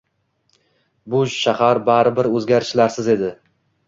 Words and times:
Bu 1.13 1.19
shahar 1.33 1.79
baribir 1.89 2.31
o’zgarishlarsiz 2.39 3.11
edi. 3.15 3.31